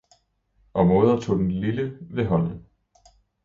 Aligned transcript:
Og 0.73 0.85
moder 0.87 1.19
tog 1.19 1.39
den 1.39 1.51
lille 1.51 1.97
ved 2.09 2.25
hånden. 2.25 2.65